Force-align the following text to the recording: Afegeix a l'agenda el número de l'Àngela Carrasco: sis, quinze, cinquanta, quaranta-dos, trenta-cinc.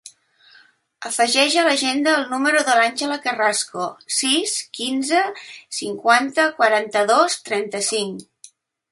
Afegeix 1.07 1.55
a 1.63 1.65
l'agenda 1.65 2.13
el 2.19 2.23
número 2.29 2.63
de 2.69 2.77
l'Àngela 2.79 3.17
Carrasco: 3.25 3.85
sis, 4.19 4.53
quinze, 4.77 5.19
cinquanta, 5.81 6.47
quaranta-dos, 6.61 7.37
trenta-cinc. 7.51 8.49